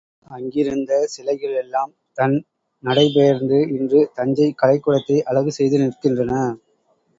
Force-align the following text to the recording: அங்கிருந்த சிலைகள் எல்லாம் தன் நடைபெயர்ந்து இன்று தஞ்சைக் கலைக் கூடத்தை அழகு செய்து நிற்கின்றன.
அங்கிருந்த 0.27 0.93
சிலைகள் 1.07 1.53
எல்லாம் 1.55 1.91
தன் 2.17 2.35
நடைபெயர்ந்து 2.83 3.59
இன்று 3.71 4.01
தஞ்சைக் 4.15 4.57
கலைக் 4.57 4.83
கூடத்தை 4.83 5.19
அழகு 5.23 5.51
செய்து 5.51 5.77
நிற்கின்றன. 5.79 6.33